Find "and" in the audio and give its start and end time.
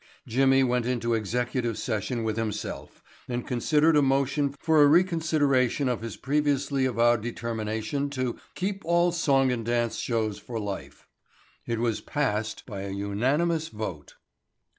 3.27-3.45, 9.51-9.63